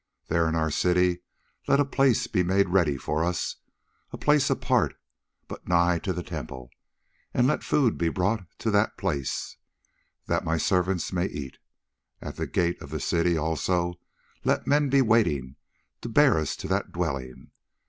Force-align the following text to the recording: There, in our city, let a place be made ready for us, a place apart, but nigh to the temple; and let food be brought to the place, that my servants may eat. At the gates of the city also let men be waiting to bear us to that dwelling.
There, 0.29 0.49
in 0.49 0.55
our 0.55 0.71
city, 0.71 1.21
let 1.67 1.79
a 1.79 1.85
place 1.85 2.25
be 2.25 2.41
made 2.41 2.69
ready 2.69 2.97
for 2.97 3.23
us, 3.23 3.57
a 4.11 4.17
place 4.17 4.49
apart, 4.49 4.99
but 5.47 5.67
nigh 5.67 5.99
to 5.99 6.11
the 6.11 6.23
temple; 6.23 6.71
and 7.35 7.45
let 7.45 7.63
food 7.63 7.99
be 7.99 8.09
brought 8.09 8.43
to 8.61 8.71
the 8.71 8.91
place, 8.97 9.57
that 10.25 10.43
my 10.43 10.57
servants 10.57 11.13
may 11.13 11.27
eat. 11.27 11.59
At 12.19 12.35
the 12.37 12.47
gates 12.47 12.81
of 12.81 12.89
the 12.89 12.99
city 12.99 13.37
also 13.37 13.99
let 14.43 14.65
men 14.65 14.89
be 14.89 15.03
waiting 15.03 15.55
to 16.01 16.09
bear 16.09 16.39
us 16.39 16.55
to 16.55 16.67
that 16.67 16.91
dwelling. 16.91 17.51